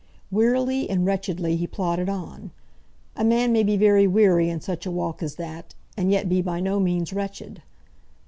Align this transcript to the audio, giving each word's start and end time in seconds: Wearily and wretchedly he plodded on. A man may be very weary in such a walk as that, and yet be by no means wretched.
Wearily 0.31 0.89
and 0.89 1.05
wretchedly 1.05 1.57
he 1.57 1.67
plodded 1.67 2.09
on. 2.09 2.49
A 3.15 3.23
man 3.23 3.51
may 3.53 3.61
be 3.61 3.77
very 3.77 4.07
weary 4.07 4.49
in 4.49 4.59
such 4.59 4.87
a 4.87 4.91
walk 4.91 5.21
as 5.21 5.35
that, 5.35 5.75
and 5.95 6.09
yet 6.11 6.27
be 6.27 6.41
by 6.41 6.59
no 6.59 6.79
means 6.79 7.13
wretched. 7.13 7.61